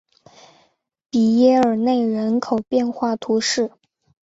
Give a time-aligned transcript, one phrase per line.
[1.11, 3.73] 比耶尔内人口变化图示